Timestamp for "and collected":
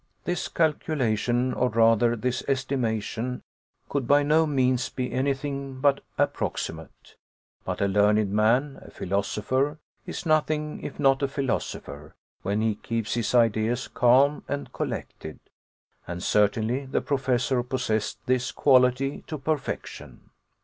14.47-15.37